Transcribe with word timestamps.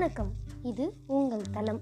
வணக்கம். 0.00 0.30
இது 0.62 0.84
உங்கள் 1.06 1.50
தளம். 1.52 1.80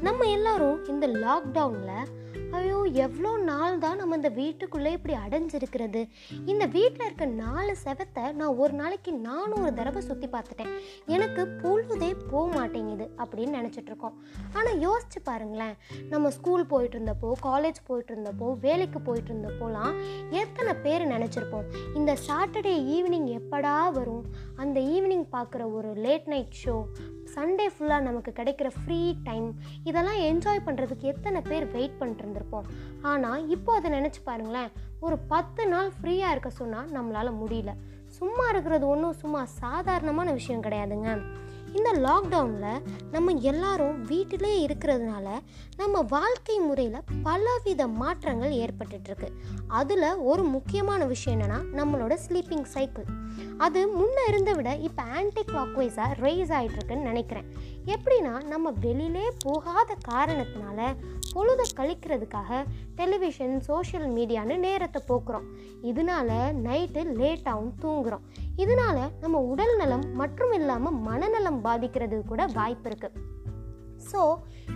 நம்ம 0.00 0.24
எல்லாரும் 0.24 0.84
இந்த 0.88 1.06
லாக்டவுனில் 1.06 2.24
ஐயோ 2.56 2.82
எவ்வளோ 3.04 3.36
நாள் 3.36 3.78
தான் 3.78 3.96
நம்ம 3.96 4.14
இந்த 4.14 4.28
வீட்டுக்குள்ளே 4.28 4.90
இப்படி 4.92 5.14
அடைஞ்சிருக்கிறது? 5.14 6.08
இந்த 6.44 6.66
வீட்டில் 6.66 7.06
இருக்க 7.06 7.24
நாலு 7.24 7.76
செவத்தை 7.84 8.32
நான் 8.32 8.56
ஒரு 8.56 8.72
நாளைக்கு 8.72 9.12
நானூறு 9.12 9.74
தடவை 9.74 10.02
சுற்றி 10.02 10.28
பார்த்துட்டேன். 10.28 10.70
எனக்கு 11.06 11.46
பொழுதே 11.46 12.14
போக 12.30 12.44
மாட்டேங்குது 12.58 13.06
அப்படின்னு 13.22 13.58
நினச்சிட்ருக்கோம். 13.60 14.16
ஆனால் 14.52 14.78
யோசிச்சு 14.86 15.20
பாருங்களேன். 15.24 15.74
நம்ம 16.08 16.30
ஸ்கூல் 16.30 16.66
போயிட்டு 16.66 16.98
இருந்தப்போ 16.98 17.32
காலேஜ் 17.42 17.80
போயிட்டு 17.86 18.14
இருந்தப்போ 18.14 18.58
வேலைக்கு 18.60 19.00
போயிட்டு 19.00 19.32
இருந்தப்போலாம் 19.34 19.94
எத்தனை 20.30 20.74
பேர் 20.74 21.10
நினச்சிருப்போம் 21.14 21.68
இந்த 21.94 22.16
சாட்டர்டே 22.28 22.76
ஈவினிங் 22.96 23.28
எப்படா 23.40 23.92
வரும்? 23.92 24.24
அந்த 24.56 24.80
ஈவினிங் 24.80 25.28
பார்க்குற 25.36 25.72
ஒரு 25.72 25.92
லேட் 25.92 26.26
நைட் 26.26 26.56
ஷோ 26.64 26.76
சண்டே 27.34 27.66
ஃபுல்லாக 27.72 28.06
நமக்கு 28.08 28.30
கிடைக்கிற 28.36 28.68
ஃப்ரீ 28.78 28.98
டைம் 29.24 29.48
இதெல்லாம் 29.84 30.20
என்ஜாய் 30.28 30.66
பண்ணுறதுக்கு 30.66 31.06
எத்தனை 31.12 31.40
பேர் 31.40 31.66
வெயிட் 31.70 31.98
பண்ணிட்டுருந்துருப்போம் 32.00 32.68
ஆனால் 33.02 33.48
இப்போ 33.48 33.72
அதை 33.74 33.90
நினச்சி 33.90 34.20
பாருங்களேன். 34.24 34.70
ஒரு 35.00 35.18
பத்து 35.18 35.68
நாள் 35.68 35.90
ஃப்ரீயாக 35.96 36.34
இருக்க 36.34 36.50
சொன்னால் 36.50 36.90
நம்மளால் 36.90 37.38
முடியல. 37.42 37.72
சும்மா 38.18 38.44
இருக்கிறது 38.48 38.86
ஒன்றும் 38.88 39.18
சும்மா 39.22 39.44
சாதாரணமான 39.44 40.32
விஷயம் 40.32 40.62
கிடையாதுங்க. 40.62 41.10
இந்த 41.76 41.90
லாக்டவுனில் 42.04 42.82
நம்ம 43.10 43.32
எல்லாரும் 43.50 43.96
வீட்டிலே 44.02 44.52
இருக்கிறதுனால 44.66 45.28
நம்ம 45.76 46.02
வாழ்க்கை 46.08 46.58
முறையில் 46.58 47.06
பலவித 47.22 47.86
மாற்றங்கள் 48.00 48.54
ஏற்பட்டுட்ருக்கு 48.54 49.28
அதில் 49.68 50.08
ஒரு 50.30 50.42
முக்கியமான 50.42 51.04
விஷயம் 51.04 51.40
என்னென்னா 51.40 51.60
நம்மளோட 51.78 52.16
ஸ்லீப்பிங் 52.26 52.66
சைக்கிள் 52.74 53.08
அது 53.58 53.80
முன்ன 53.98 54.18
இருந்த 54.28 54.52
விட 54.52 54.70
இப்போ 54.76 55.02
ஆன்டி 55.02 55.42
கிளாக்வைஸாக 55.46 56.16
ரைஸ் 56.24 56.52
ஆகிட்டுருக்குன்னு 56.58 57.08
நினைக்கிறேன். 57.10 57.46
எப்படின்னா 57.86 58.44
நம்ம 58.46 58.72
வெளியிலே 58.80 59.26
போகாத 59.38 59.96
காரணத்தினால 60.08 60.80
பொழுதை 61.34 61.66
கழிக்கிறதுக்காக 61.76 62.64
டெலிவிஷன் 62.94 63.60
சோஷியல் 63.60 64.08
மீடியான்னு 64.12 64.56
நேரத்தை 64.56 65.02
போக்குறோம். 65.08 65.46
இதனால 65.82 66.30
நைட்டு 66.66 67.02
லேட்டாகவும் 67.20 67.74
தூங்குகிறோம் 67.82 68.26
இதனால 68.64 68.98
நம்ம 69.22 69.38
உடல் 69.52 69.76
நலம் 69.76 70.04
மற்றும் 70.20 70.52
இல்லாமல் 70.52 70.98
மனநலம் 71.08 71.60
பாதிக்கிறது 71.60 72.18
கூட 72.24 72.46
வாய்ப்பு 72.58 72.88
இருக்குது 72.90 73.24
ஸோ 74.10 74.20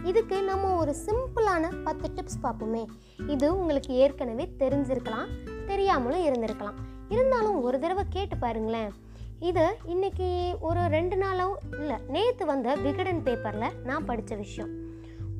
இதுக்கு 0.04 0.36
நம்ம 0.42 0.70
ஒரு 0.76 0.94
சிம்பிளான 1.06 1.64
பத்து 1.84 2.06
டிப்ஸ் 2.16 2.42
பார்ப்போமே. 2.42 2.82
இது 3.26 3.46
உங்களுக்கு 3.56 3.92
ஏற்கனவே 3.94 4.44
தெரிஞ்சிருக்கலாம் 4.58 5.30
தெரியாமலும் 5.66 6.24
இருந்திருக்கலாம். 6.28 6.78
இருந்தாலும் 7.08 7.62
ஒரு 7.62 7.76
தடவை 7.78 8.04
கேட்டு 8.08 8.36
பாருங்களேன். 8.36 8.90
இது 9.38 9.64
இன்னைக்கு 9.86 10.28
ஒரு 10.60 10.80
ரெண்டு 10.86 11.16
நாளோ 11.16 11.48
இல்லை 11.78 11.98
நேற்று 12.08 12.46
வந்த 12.46 12.74
விகடன் 12.74 13.22
பேப்பரில் 13.22 13.76
நான் 13.84 14.04
படித்த 14.04 14.34
விஷயம். 14.34 14.72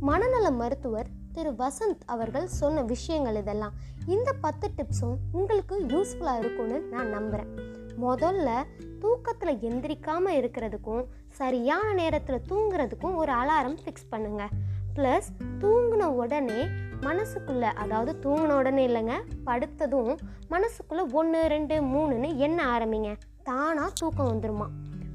மனநல 0.09 0.51
மருத்துவர் 0.61 1.11
திரு 1.33 1.51
வசந்த் 1.65 2.07
அவர்கள் 2.07 2.47
சொன்ன 2.61 2.83
விஷயங்கள் 2.83 3.41
இதெல்லாம். 3.43 3.77
இந்த 4.07 4.31
பத்து 4.45 4.69
டிப்ஸும் 4.79 5.19
உங்களுக்கு 5.33 5.77
யூஸ்ஃபுல்லாக 5.93 6.39
இருக்கும்னு 6.39 6.81
நான் 6.95 7.15
நம்புகிறேன் 7.17 7.51
முதல்ல 7.99 8.65
தூக்கத்தில் 8.99 9.57
எந்திரிக்காமல் 9.57 10.39
இருக்கிறதுக்கும் 10.41 11.05
சரியான 11.27 11.93
நேரத்தில் 11.93 12.43
தூங்குறதுக்கும் 12.49 13.15
ஒரு 13.15 13.33
அலாரம் 13.33 13.77
ஃபிக்ஸ் 13.85 14.11
பண்ணுங்க. 14.11 14.49
ப்ளஸ் 14.97 15.29
தூங்கின 15.59 16.03
உடனே 16.03 16.67
மனசுக்குள்ளே 17.01 17.71
அதாவது 17.75 18.13
தூங்கின 18.23 18.57
உடனே 18.57 18.89
இல்லைங்க 18.89 19.13
படுத்ததும் 19.47 20.17
மனசுக்குள்ளே 20.51 21.13
ஒன்று 21.13 21.47
ரெண்டு 21.47 21.83
மூணுன்னு 21.83 22.37
எண்ண 22.37 22.79
ஆரம்பிங்க. 22.79 23.17
தானாக 23.43 23.91
தூக்கம் 23.99 24.33
வந்துருமா. 24.33 24.67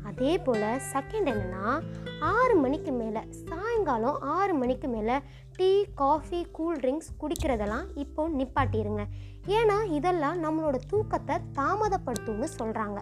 அதே 0.04 0.38
போல் 0.38 0.82
செகண்ட் 0.94 1.30
என்னென்னா 1.32 1.82
ஆறு 2.20 2.56
மணிக்கு 2.56 2.92
மேலே 2.92 3.20
சாயங்காலம் 3.86 4.24
ஆறு 4.36 4.54
மணிக்கு 4.60 4.88
மேலே 4.94 5.16
டீ 5.58 5.68
காஃபி 6.00 6.40
கூல் 6.58 6.80
ட்ரிங்க்ஸ் 6.84 7.10
குடிக்கிறதெல்லாம் 7.22 7.90
இப்போ 8.04 8.22
நிப்பாட்டிடுங்க 8.38 9.04
ஏன்னா 9.58 9.76
இதெல்லாம் 9.98 10.38
நம்மளோட 10.46 10.78
தூக்கத்தை 10.92 11.36
தாமதப்படுத்தும்னு 11.58 12.48
சொல்கிறாங்க 12.58 13.00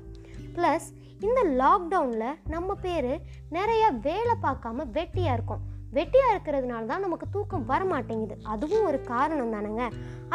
ப்ளஸ் 0.56 0.88
இந்த 1.28 1.40
லாக்டவுனில் 1.62 2.40
நம்ம 2.54 2.76
பேர் 2.86 3.12
நிறைய 3.58 3.84
வேலை 4.08 4.36
பார்க்காம 4.46 4.86
வெட்டியாக 4.98 5.38
இருக்கோம். 5.38 5.64
வெட்டியாக 5.98 6.34
இருக்கிறதுனால 6.34 6.90
தான் 6.92 7.04
நமக்கு 7.06 7.28
தூக்கம் 7.36 7.66
வர 7.72 7.82
மாட்டேங்குது 7.92 8.36
அதுவும் 8.54 8.88
ஒரு 8.90 9.00
காரணம் 9.12 9.54
தானேங்க. 9.56 9.86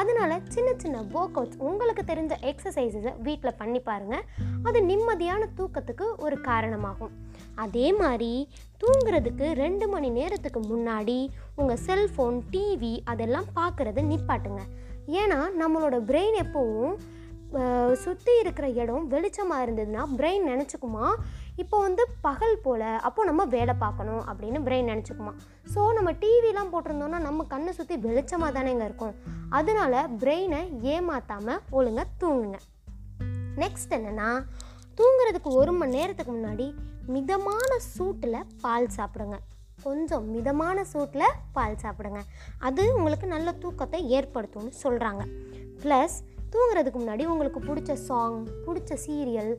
அதனால 0.01 0.31
சின்ன 0.55 0.71
சின்ன 0.83 0.97
ஒர்க் 1.19 1.39
அவுட்ஸ் 1.39 1.61
உங்களுக்கு 1.69 2.03
தெரிஞ்ச 2.11 2.35
எக்ஸசைசஸை 2.51 3.13
வீட்டில் 3.27 3.59
பண்ணி 3.61 3.81
பாருங்கள் 3.89 4.25
அது 4.69 4.81
நிம்மதியான 4.91 5.49
தூக்கத்துக்கு 5.59 6.07
ஒரு 6.27 6.39
காரணமாகும். 6.49 7.13
அதே 7.65 7.87
மாதிரி 8.01 8.33
தூங்குறதுக்கு 8.83 9.47
ரெண்டு 9.63 9.87
மணி 9.95 10.09
நேரத்துக்கு 10.19 10.61
முன்னாடி 10.73 11.19
உங்கள் 11.61 11.83
செல்ஃபோன் 11.87 12.41
டிவி 12.55 12.95
அதெல்லாம் 13.13 13.49
பார்க்குறத 13.61 14.05
நிப்பாட்டுங்க. 14.13 14.63
ஏன்னா 15.21 15.41
நம்மளோட 15.63 15.97
பிரெயின் 16.11 16.39
எப்போவும் 16.47 16.97
சுற்றி 18.03 18.33
இருக்கிற 18.41 18.67
இடம் 18.81 19.05
வெளிச்சமாக 19.13 19.63
இருந்ததுன்னா 19.65 20.03
பிரெயின் 20.19 20.49
நினச்சிக்குமா? 20.51 21.07
இப்போ 21.63 21.77
வந்து 21.85 22.03
பகல் 22.27 22.57
போல் 22.65 22.87
அப்போது 23.07 23.29
நம்ம 23.29 23.45
வேலை 23.55 23.75
பார்க்கணும் 23.83 24.23
அப்படின்னு 24.31 24.59
பிரெயின் 24.67 24.91
நினச்சிக்குமா. 24.93 25.33
ஸோ 25.73 25.81
நம்ம 25.97 26.11
டிவிலாம் 26.23 26.73
போட்டிருந்தோம்னா 26.73 27.19
நம்ம 27.29 27.47
கண்ணை 27.53 27.73
சுற்றி 27.79 27.97
வெளிச்சமாக 28.07 28.51
தானேங்க 28.57 28.85
இருக்கும். 28.89 29.15
அதனால 29.59 30.03
பிரெயினை 30.23 30.61
ஏமாற்றாமல் 30.95 31.63
ஒழுங்காக 31.79 32.09
தூங்குங்க. 32.23 32.59
நெக்ஸ்ட் 33.63 33.95
என்னென்னா 33.99 34.31
தூங்குறதுக்கு 34.99 35.51
ஒரு 35.61 35.73
மணி 35.81 35.97
நேரத்துக்கு 35.99 36.33
முன்னாடி 36.37 36.67
மிதமான 37.15 37.71
சூட்டில் 37.95 38.47
பால் 38.65 38.89
சாப்பிடுங்க. 38.97 39.37
கொஞ்சம் 39.85 40.25
மிதமான 40.35 40.79
சூட்டில் 40.93 41.37
பால் 41.57 41.81
சாப்பிடுங்க. 41.83 42.21
அது 42.69 42.83
உங்களுக்கு 42.97 43.27
நல்ல 43.35 43.49
தூக்கத்தை 43.63 44.01
ஏற்படுத்தும்னு 44.17 44.73
சொல்கிறாங்க 44.85 45.25
ப்ளஸ் 45.83 46.17
தூங்குறதுக்கு 46.55 46.99
முன்னாடி 47.01 47.25
உங்களுக்கு 47.33 47.61
பிடிச்ச 47.69 47.93
சாங் 48.09 48.39
பிடிச்ச 48.67 48.93
சீரியல் 49.07 49.53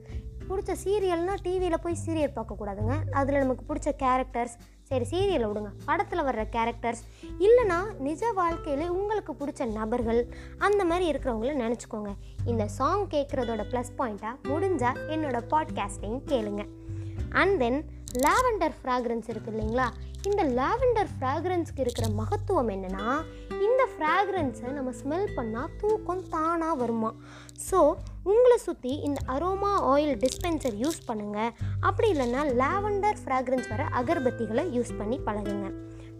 பிடிச்ச 0.50 0.76
சீரியல்னால் 0.84 1.42
டிவியில் 1.42 1.82
போய் 1.84 1.98
சீரியல் 2.06 2.36
பார்க்கக்கூடாதுங்க. 2.36 2.96
அதில் 3.12 3.38
நமக்கு 3.38 3.74
பிடிச்ச 3.74 3.92
கேரக்டர்ஸ் 4.00 4.56
சரி 4.84 5.06
சீரியலை 5.12 5.48
விடுங்க. 5.48 5.72
படத்தில் 5.86 6.24
வர்ற 6.24 6.44
கேரக்டர்ஸ் 6.52 7.04
இல்லைனா 7.40 8.00
நிஜ 8.00 8.32
வாழ்க்கையில் 8.32 8.90
உங்களுக்கு 8.90 9.34
பிடிச்ச 9.34 9.72
நபர்கள் 9.72 10.34
அந்த 10.58 10.86
மாதிரி 10.86 11.12
இருக்கிறவங்கள 11.12 11.54
நினச்சிக்கோங்க. 11.64 12.12
இந்த 12.46 12.68
சாங் 12.68 13.08
கேட்குறதோட 13.08 13.64
ப்ளஸ் 13.72 13.92
பாயிண்ட்டாக 13.98 14.36
முடிஞ்சால் 14.44 15.00
என்னோட 15.08 15.40
பாட்காஸ்டையும் 15.50 16.22
கேளுங்க. 16.26 16.66
அண்ட் 17.30 17.60
தென் 17.60 17.86
லாவெண்டர் 18.14 18.76
ஃப்ராக்ரன்ஸ் 18.84 19.28
இருக்குது 19.28 19.56
இல்லைங்களா? 19.56 19.88
இந்த 20.24 20.44
லாவெண்டர் 20.44 21.10
ஃப்ராக்ரன்ஸ்க்கு 21.20 21.80
இருக்கிற 21.80 22.08
மகத்துவம் 22.08 22.70
என்னென்னா 22.70 23.22
ஃப்ராக்ரன்ஸை 24.00 24.70
நம்ம 24.72 24.92
ஸ்மெல் 24.92 25.34
பண்ணால் 25.38 25.72
தூக்கம் 25.80 26.22
தானாக 26.30 26.76
வருமா? 26.76 27.10
ஸோ 27.70 27.80
உங்களை 28.24 28.58
சுற்றி 28.58 28.92
இந்த 29.08 29.20
அரோமா 29.34 29.72
ஆயில் 29.94 30.14
டிஸ்பென்சர் 30.18 30.76
யூஸ் 30.84 31.00
பண்ணுங்கள் 31.08 31.52
அப்படி 31.80 32.08
இல்லைன்னா 32.14 32.44
லாவெண்டர் 32.62 33.20
ஃப்ராக்ரன்ஸ் 33.24 33.68
வர 33.70 33.84
அகர்பத்திகளை 34.02 34.64
யூஸ் 34.76 34.94
பண்ணி 34.98 35.20
பழகுங்க. 35.26 35.70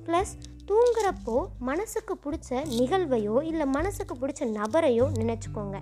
ப்ளஸ் 0.08 0.34
தூங்குறப்போ 0.69 1.35
மனசுக்கு 1.68 2.13
பிடிச்ச 2.24 2.50
நிகழ்வையோ 2.80 3.35
இல்லை 3.52 3.66
மனசுக்கு 3.75 4.13
பிடிச்ச 4.22 4.41
நபரையோ 4.57 5.06
நினச்சிக்கோங்க. 5.19 5.78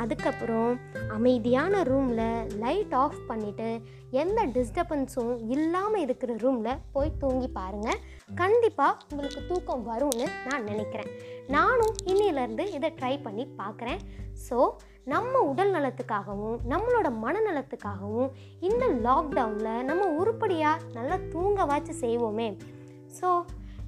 அதுக்கப்புறம் 0.00 0.70
அமைதியான 1.16 1.82
ரூமில் 1.88 2.28
லைட் 2.62 2.94
ஆஃப் 3.02 3.18
பண்ணிவிட்டு 3.30 3.68
எந்த 4.22 4.40
டிஸ்டர்பன்ஸும் 4.56 5.32
இல்லாமல் 5.54 6.02
இருக்கிற 6.04 6.36
ரூமில் 6.44 6.80
போய் 6.94 7.16
தூங்கி 7.22 7.48
பாருங்கள் 7.58 8.00
கண்டிப்பாக 8.40 8.98
உங்களுக்கு 9.10 9.42
தூக்கம் 9.50 9.84
வரும்னு 9.90 10.26
நான் 10.48 10.66
நினைக்கிறேன். 10.70 11.10
நானும் 11.56 11.94
இன்னிலேருந்து 12.10 12.66
இதை 12.76 12.90
ட்ரை 13.00 13.14
பண்ணி 13.26 13.46
பார்க்குறேன் 13.60 14.02
ஸோ 14.48 14.58
நம்ம 15.12 15.40
உடல் 15.50 15.72
நலத்துக்காகவும் 15.76 16.58
நம்மளோட 16.72 17.08
மனநலத்துக்காகவும் 17.24 18.30
இந்த 18.68 18.84
லாக்டவுனில் 19.06 19.86
நம்ம 19.90 20.02
உருப்படியாக 20.20 20.84
நல்லா 20.98 21.18
தூங்கவாச்சு 21.34 21.94
செய்வோமே. 22.04 22.50
ஸோ 23.18 23.30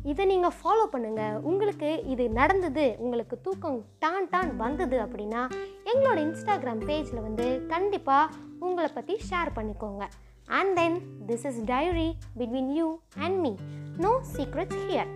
இதை 0.04 0.24
நீங்கள் 0.26 0.54
ஃபாலோ 0.62 0.84
பண்ணுங்கள் 0.92 1.40
உங்களுக்கு 1.40 2.04
இது 2.04 2.28
நடந்தது 2.30 2.96
உங்களுக்கு 2.98 3.40
தூக்கம் 3.40 3.84
டான் 3.98 4.28
டான் 4.30 4.56
வந்தது 4.56 4.98
அப்படின்னா 4.98 5.42
எங்களோட 5.84 6.18
இன்ஸ்டாகிராம் 6.18 6.82
பேஜில் 6.88 7.22
வந்து 7.22 7.66
கண்டிப்பாக 7.68 8.32
உங்களை 8.58 8.88
பற்றி 8.94 9.20
ஷேர் 9.30 9.50
பண்ணிக்கோங்க. 9.56 10.04
And 10.46 10.74
then 10.74 10.98
this 11.26 11.46
is 11.46 11.64
diary 11.64 12.14
between 12.38 12.70
you 12.74 12.98
and 13.18 13.38
me 13.38 13.52
no 13.96 14.20
secrets 14.36 14.80
here 14.88 15.10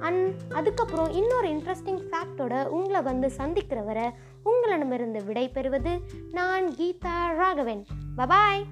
and 0.00 0.34
அதுக்கப்புறம் 0.52 1.10
இன்னொரு 1.10 1.48
இன்ட்ரெஸ்டிங் 1.48 2.02
ஃபேக்டோட 2.10 2.66
உங்களை 2.66 3.02
வந்து 3.02 3.30
சந்திக்கிற 3.30 3.82
வரை 3.82 4.10
உங்களிடமிருந்து 4.42 5.24
விடை 5.24 5.48
பெறுவது 5.48 6.00
நான் 6.32 6.68
கீதா 6.68 7.36
ராகவன். 7.36 7.86
பபாய் 8.16 8.64